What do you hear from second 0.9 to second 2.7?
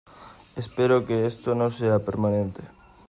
que esto no sea permanente.